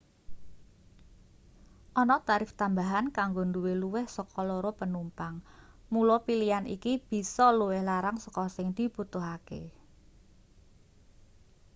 ana 2.01 2.17
tarif 2.27 2.51
tambahan 2.61 3.05
kanggo 3.17 3.43
duwe 3.55 3.73
luwih 3.81 4.05
saka 4.15 4.39
2 4.43 4.79
penumpang 4.79 5.35
mula 5.93 6.17
pilian 6.27 6.65
iki 6.75 6.93
bisa 7.09 7.45
luwih 7.59 7.81
larang 7.89 8.17
saka 8.25 8.43
sing 8.55 8.67
dibutuhake 8.77 9.63